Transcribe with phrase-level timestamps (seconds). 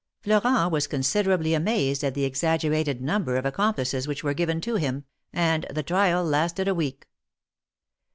[0.21, 5.03] Florent was considerably amazed at the exaggerated number of accomplices which were given to hin>,
[5.31, 7.05] and the trial lasted a week.